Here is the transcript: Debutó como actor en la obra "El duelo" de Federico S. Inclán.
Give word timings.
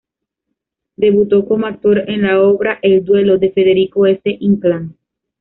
Debutó 0.95 1.45
como 1.45 1.67
actor 1.67 2.09
en 2.09 2.23
la 2.23 2.41
obra 2.41 2.79
"El 2.81 3.05
duelo" 3.05 3.37
de 3.37 3.51
Federico 3.51 4.07
S. 4.07 4.23
Inclán. 4.39 4.97